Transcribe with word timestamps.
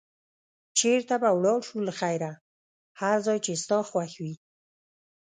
چېرته 0.79 1.13
به 1.21 1.29
ولاړ 1.37 1.59
شو 1.67 1.77
له 1.87 1.93
خیره؟ 1.99 2.31
هر 3.01 3.17
ځای 3.25 3.37
چې 3.45 3.51
ستا 3.63 3.77
خوښ 3.89 4.13
وي. 4.23 4.35